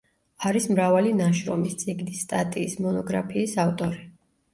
არის 0.51 0.63
მრავალი 0.69 1.11
ნაშრომის, 1.17 1.75
წიგნის, 1.83 2.21
სტატიის, 2.25 2.73
მონოგრაფიის 2.87 3.55
ავტორი. 3.65 4.01